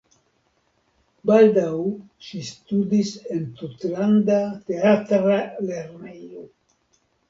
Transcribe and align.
Baldaŭ 1.31 1.75
ŝi 2.29 2.43
studis 2.49 3.13
en 3.37 3.47
Tutlanda 3.63 4.43
Teatra 4.69 5.41
Lernejo. 5.71 6.49